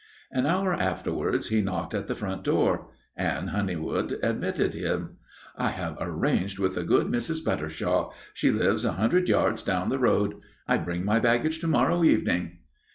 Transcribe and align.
An 0.31 0.47
hour 0.47 0.73
afterwards 0.73 1.49
he 1.49 1.61
knocked 1.61 1.93
at 1.93 2.07
the 2.07 2.15
front 2.15 2.43
door, 2.43 2.87
Anne 3.15 3.49
Honeywood 3.49 4.17
admitted 4.23 4.73
him. 4.73 5.17
"I 5.55 5.69
have 5.69 5.95
arranged 6.01 6.57
with 6.57 6.73
the 6.73 6.83
good 6.83 7.05
Mrs. 7.05 7.43
Buttershaw. 7.45 8.11
She 8.33 8.49
lives 8.49 8.83
a 8.83 8.93
hundred 8.93 9.29
yards 9.29 9.61
down 9.61 9.89
the 9.89 9.99
road. 9.99 10.41
I 10.67 10.77
bring 10.79 11.05
my 11.05 11.19
baggage 11.19 11.59
to 11.59 11.67
morrow 11.67 12.03
evening." 12.03 12.61